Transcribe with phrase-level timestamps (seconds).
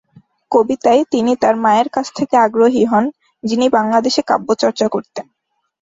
[0.51, 3.05] কবিতায় তিনি তার মায়ের কাছ থেকে আগ্রহী হন
[3.43, 5.25] যিনি বাংলাদেশে কাব্য চর্চা করতেন।